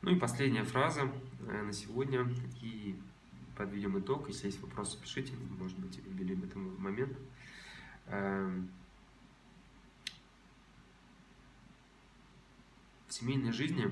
Ну 0.02 0.10
и 0.10 0.18
последняя 0.18 0.64
фраза 0.64 1.10
э, 1.48 1.62
на 1.62 1.72
сегодня, 1.72 2.28
и 2.60 2.98
подведем 3.56 3.98
итог, 3.98 4.28
если 4.28 4.46
есть 4.46 4.60
вопросы, 4.60 5.00
пишите, 5.00 5.32
может 5.58 5.78
быть, 5.78 5.98
уделим 6.06 6.42
этому 6.44 6.76
момент. 6.78 7.16
Эм, 8.10 8.70
в 13.06 13.12
семейной 13.12 13.52
жизни, 13.52 13.90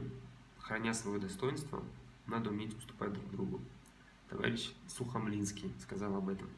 храня 0.59 0.95
свое 0.95 1.21
достоинство, 1.21 1.83
надо 2.27 2.51
уметь 2.51 2.77
уступать 2.77 3.13
друг 3.13 3.31
другу. 3.31 3.61
Товарищ 4.29 4.73
Сухомлинский 4.89 5.73
сказал 5.81 6.17
об 6.17 6.29
этом. 6.29 6.49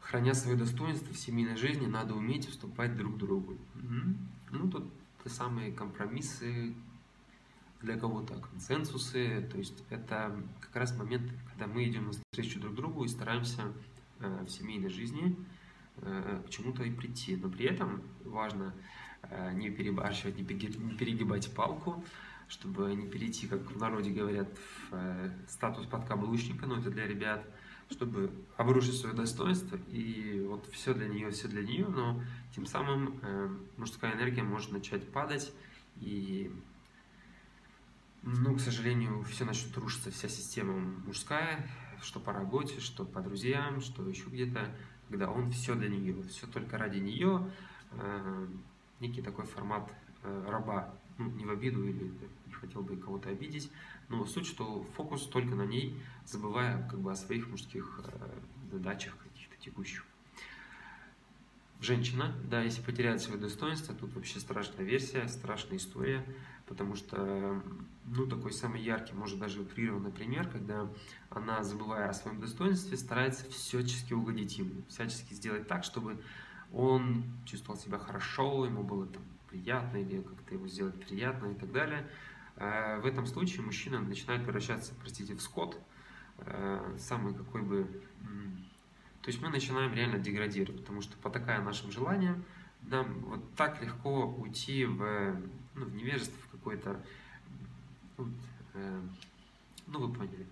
Храня 0.00 0.34
свое 0.34 0.56
достоинство 0.56 1.12
в 1.12 1.18
семейной 1.18 1.56
жизни, 1.56 1.86
надо 1.86 2.14
уметь 2.14 2.48
уступать 2.48 2.96
друг 2.96 3.16
другу. 3.16 3.56
Ну, 4.50 4.70
тут 4.70 4.90
те 5.22 5.30
самые 5.30 5.72
компромиссы, 5.72 6.74
для 7.84 7.96
кого-то 7.98 8.34
консенсусы. 8.34 9.46
То 9.50 9.58
есть 9.58 9.84
это 9.90 10.34
как 10.60 10.74
раз 10.76 10.96
момент, 10.96 11.30
когда 11.50 11.66
мы 11.66 11.84
идем 11.84 12.06
навстречу 12.06 12.60
друг 12.60 12.74
другу 12.74 13.04
и 13.04 13.08
стараемся 13.08 13.72
э, 14.20 14.44
в 14.44 14.48
семейной 14.48 14.88
жизни 14.88 15.36
к 16.00 16.50
чему-то 16.50 16.82
и 16.82 16.90
прийти. 16.90 17.36
Но 17.36 17.48
при 17.48 17.66
этом 17.66 18.02
важно 18.24 18.74
э, 19.22 19.52
не 19.54 19.70
перебарщивать, 19.70 20.36
не 20.36 20.44
перегибать 20.44 21.54
палку, 21.54 22.04
чтобы 22.48 22.94
не 22.94 23.06
перейти, 23.06 23.46
как 23.46 23.70
в 23.70 23.78
народе 23.78 24.10
говорят, 24.10 24.48
в 24.90 25.30
статус 25.48 25.86
подкаблучника, 25.86 26.66
но 26.66 26.78
это 26.78 26.90
для 26.90 27.06
ребят– 27.06 27.44
чтобы 27.90 28.32
обрушить 28.56 28.98
свое 28.98 29.14
достоинство, 29.14 29.78
и 29.88 30.44
вот 30.48 30.66
все 30.72 30.94
для 30.94 31.06
нее, 31.08 31.30
все 31.30 31.48
для 31.48 31.62
нее, 31.62 31.86
но 31.86 32.22
тем 32.54 32.66
самым 32.66 33.18
э, 33.22 33.56
мужская 33.76 34.14
энергия 34.14 34.42
может 34.42 34.72
начать 34.72 35.10
падать, 35.12 35.52
и, 36.00 36.50
ну, 38.22 38.56
к 38.56 38.60
сожалению, 38.60 39.22
все 39.24 39.44
начнет 39.44 39.76
рушиться, 39.76 40.10
вся 40.10 40.28
система 40.28 40.74
мужская, 41.06 41.68
что 42.02 42.20
по 42.20 42.32
работе, 42.32 42.80
что 42.80 43.04
по 43.04 43.20
друзьям, 43.20 43.80
что 43.80 44.08
еще 44.08 44.28
где-то, 44.28 44.74
когда 45.14 45.30
он 45.30 45.52
все 45.52 45.76
для 45.76 45.88
нее, 45.88 46.20
все 46.24 46.48
только 46.48 46.76
ради 46.76 46.98
нее, 46.98 47.48
э, 47.92 48.46
некий 48.98 49.22
такой 49.22 49.46
формат 49.46 49.88
э, 50.24 50.46
раба, 50.48 50.92
ну, 51.18 51.30
не 51.30 51.44
в 51.44 51.50
обиду 51.50 51.84
или 51.84 52.12
не 52.46 52.52
хотел 52.52 52.82
бы 52.82 52.96
кого-то 52.96 53.28
обидеть, 53.28 53.70
но 54.08 54.26
суть, 54.26 54.44
что 54.44 54.82
фокус 54.96 55.28
только 55.28 55.54
на 55.54 55.66
ней, 55.66 55.96
забывая 56.26 56.88
как 56.88 56.98
бы 56.98 57.12
о 57.12 57.14
своих 57.14 57.48
мужских 57.48 58.00
э, 58.02 58.40
задачах 58.72 59.16
каких-то 59.18 59.56
текущих. 59.58 60.04
Женщина, 61.84 62.34
да, 62.44 62.62
если 62.62 62.80
потеряет 62.80 63.20
свое 63.20 63.38
достоинство, 63.38 63.94
тут 63.94 64.14
вообще 64.14 64.40
страшная 64.40 64.86
версия, 64.86 65.28
страшная 65.28 65.76
история, 65.76 66.24
потому 66.66 66.96
что, 66.96 67.62
ну, 68.06 68.26
такой 68.26 68.54
самый 68.54 68.80
яркий, 68.80 69.12
может 69.12 69.38
даже 69.38 69.60
утрированный 69.60 70.10
пример, 70.10 70.48
когда 70.48 70.88
она, 71.28 71.62
забывая 71.62 72.08
о 72.08 72.14
своем 72.14 72.40
достоинстве, 72.40 72.96
старается 72.96 73.50
всячески 73.50 74.14
угодить 74.14 74.56
ему, 74.56 74.80
всячески 74.88 75.34
сделать 75.34 75.68
так, 75.68 75.84
чтобы 75.84 76.18
он 76.72 77.24
чувствовал 77.44 77.78
себя 77.78 77.98
хорошо, 77.98 78.64
ему 78.64 78.82
было 78.82 79.04
там 79.04 79.22
приятно 79.50 79.98
или 79.98 80.22
как-то 80.22 80.54
его 80.54 80.66
сделать 80.66 80.98
приятно 81.04 81.48
и 81.48 81.54
так 81.54 81.70
далее. 81.70 82.08
Э, 82.56 82.98
в 83.00 83.04
этом 83.04 83.26
случае 83.26 83.60
мужчина 83.60 84.00
начинает 84.00 84.42
превращаться, 84.42 84.94
простите, 85.02 85.34
в 85.34 85.42
скот, 85.42 85.78
э, 86.38 86.96
самый 86.98 87.34
какой 87.34 87.60
бы 87.60 87.86
то 89.24 89.30
есть 89.30 89.40
мы 89.40 89.48
начинаем 89.48 89.94
реально 89.94 90.18
деградировать, 90.18 90.82
потому 90.82 91.00
что 91.00 91.16
потакая 91.16 91.62
нашим 91.62 91.90
желаниям, 91.90 92.44
нам 92.82 93.20
вот 93.20 93.54
так 93.54 93.80
легко 93.80 94.26
уйти 94.26 94.84
в, 94.84 95.40
ну, 95.74 95.86
в 95.86 95.94
невежество, 95.94 96.38
в 96.42 96.48
какое-то, 96.50 97.02
ну, 98.18 98.28
э, 98.74 99.00
ну 99.86 100.06
вы 100.06 100.12
поняли, 100.12 100.46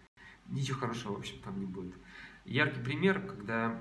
ничего 0.49 0.79
хорошего, 0.79 1.13
в 1.13 1.19
общем, 1.19 1.39
там 1.43 1.61
не 1.61 1.67
будет. 1.67 1.95
Яркий 2.47 2.81
пример, 2.81 3.21
когда 3.21 3.79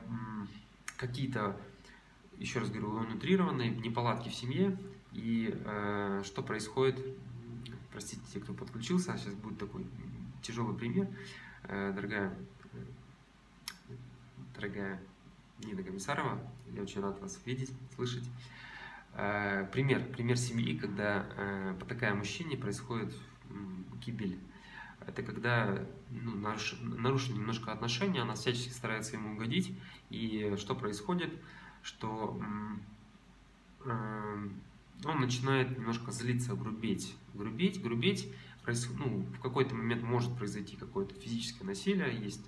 какие-то, 0.97 1.57
еще 2.37 2.59
раз 2.59 2.69
говорю, 2.69 2.89
унутрированные 2.89 3.69
неполадки 3.69 4.27
в 4.27 4.35
семье, 4.35 4.77
и 5.13 5.57
э, 5.63 6.21
что 6.25 6.43
происходит, 6.43 6.99
простите, 7.93 8.21
те, 8.33 8.41
кто 8.41 8.53
подключился, 8.53 9.13
а 9.13 9.17
сейчас 9.17 9.35
будет 9.35 9.57
такой 9.57 9.87
тяжелый 10.41 10.77
пример, 10.77 11.07
э, 11.63 11.93
дорогая 11.95 12.37
дорогая 14.61 15.01
Нина 15.63 15.81
Комиссарова. 15.81 16.39
Я 16.73 16.83
очень 16.83 17.01
рад 17.01 17.19
вас 17.19 17.41
видеть, 17.45 17.71
слышать. 17.95 18.23
Э, 19.15 19.67
пример, 19.73 20.05
пример 20.05 20.37
семьи, 20.37 20.77
когда 20.77 21.25
э, 21.35 21.75
по 21.79 21.85
такая 21.85 22.13
мужчине 22.13 22.57
происходит 22.57 23.11
гибель. 24.05 24.37
Это 25.07 25.23
когда 25.23 25.83
ну, 26.11 26.35
наруш, 26.35 26.75
нарушены 26.79 27.37
немножко 27.37 27.71
отношения, 27.71 28.21
она 28.21 28.35
всячески 28.35 28.69
старается 28.69 29.15
ему 29.15 29.33
угодить. 29.33 29.75
И 30.11 30.53
что 30.57 30.75
происходит? 30.75 31.33
Что 31.81 32.39
э, 33.83 34.49
он 35.05 35.19
начинает 35.19 35.75
немножко 35.75 36.11
злиться, 36.11 36.53
грубеть. 36.53 37.15
Грубеть, 37.33 37.81
грубеть. 37.81 38.31
Ну, 38.67 39.25
в 39.37 39.39
какой-то 39.39 39.73
момент 39.73 40.03
может 40.03 40.37
произойти 40.37 40.77
какое-то 40.77 41.15
физическое 41.15 41.65
насилие, 41.65 42.15
есть 42.15 42.45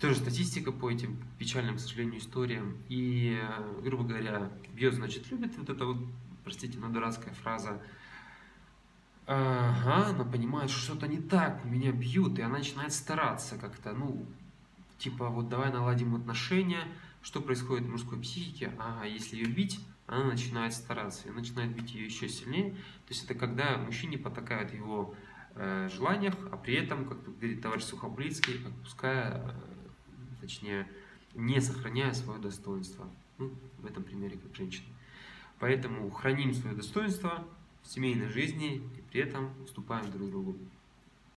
тоже 0.00 0.16
статистика 0.16 0.72
по 0.72 0.90
этим 0.90 1.16
печальным, 1.38 1.76
к 1.76 1.80
сожалению, 1.80 2.20
историям. 2.20 2.76
И, 2.88 3.40
грубо 3.82 4.04
говоря, 4.04 4.50
бьет, 4.72 4.94
значит, 4.94 5.30
любит. 5.30 5.56
Вот 5.56 5.70
эта 5.70 5.86
вот, 5.86 5.98
простите, 6.44 6.78
но 6.78 6.88
дурацкая 6.88 7.32
фраза. 7.34 7.80
Ага, 9.26 10.10
она 10.10 10.24
понимает, 10.24 10.70
что 10.70 10.80
что-то 10.80 11.08
не 11.08 11.18
так, 11.18 11.64
меня 11.64 11.90
бьют, 11.90 12.38
и 12.38 12.42
она 12.42 12.58
начинает 12.58 12.92
стараться 12.92 13.58
как-то, 13.58 13.92
ну, 13.92 14.24
типа, 14.98 15.30
вот 15.30 15.48
давай 15.48 15.72
наладим 15.72 16.14
отношения, 16.14 16.86
что 17.22 17.40
происходит 17.40 17.86
в 17.86 17.90
мужской 17.90 18.20
психике, 18.20 18.72
ага, 18.78 19.04
если 19.04 19.36
ее 19.36 19.46
бить, 19.46 19.80
она 20.06 20.26
начинает 20.26 20.74
стараться, 20.74 21.28
и 21.28 21.32
начинает 21.32 21.74
бить 21.74 21.92
ее 21.92 22.06
еще 22.06 22.28
сильнее. 22.28 22.70
То 22.70 23.14
есть 23.14 23.24
это 23.24 23.34
когда 23.34 23.76
мужчине 23.78 24.16
потакают 24.16 24.72
его 24.72 25.16
э, 25.56 25.88
желаниях, 25.92 26.34
а 26.52 26.56
при 26.56 26.74
этом, 26.74 27.06
как 27.06 27.24
говорит 27.24 27.60
товарищ 27.60 27.82
Сухоблицкий, 27.82 28.64
отпуская 28.64 29.42
э, 29.44 29.75
точнее, 30.46 30.88
не 31.34 31.60
сохраняя 31.60 32.12
свое 32.12 32.40
достоинство. 32.40 33.08
Ну, 33.38 33.52
в 33.78 33.86
этом 33.86 34.02
примере 34.02 34.38
как 34.38 34.54
женщина. 34.54 34.86
Поэтому 35.58 36.10
храним 36.10 36.54
свое 36.54 36.74
достоинство 36.74 37.46
в 37.82 37.88
семейной 37.88 38.28
жизни 38.28 38.76
и 38.76 39.02
при 39.10 39.20
этом 39.20 39.50
уступаем 39.64 40.10
друг 40.10 40.30
другу. 40.30 40.56